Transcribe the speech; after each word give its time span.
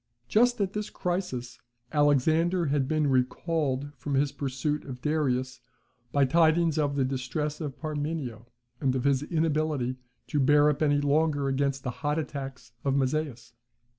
Just 0.27 0.59
at 0.59 0.73
this 0.73 0.89
crisis, 0.89 1.59
Alexander 1.93 2.65
had 2.65 2.87
been 2.87 3.05
recalled 3.05 3.93
from 3.93 4.15
his 4.15 4.31
pursuit 4.31 4.83
of 4.83 4.99
Darius, 4.99 5.61
by 6.11 6.25
tidings 6.25 6.79
of 6.79 6.95
the 6.95 7.05
distress 7.05 7.61
of 7.61 7.77
Parmenio, 7.77 8.47
and 8.79 8.95
of 8.95 9.03
his 9.03 9.21
inability 9.21 9.97
to 10.25 10.39
bear 10.39 10.71
up 10.71 10.81
any 10.81 11.01
longer 11.01 11.47
against 11.47 11.83
the 11.83 11.91
hot 12.01 12.17
attacks 12.17 12.71
of 12.83 12.95
Mazaeus. 12.95 13.53